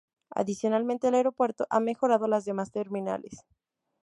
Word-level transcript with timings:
Adicionalmente, 0.31 1.09
el 1.09 1.13
aeropuerto 1.13 1.67
ha 1.69 1.79
mejorado 1.79 2.27
las 2.27 2.43
demás 2.43 2.71
terminales. 2.71 3.45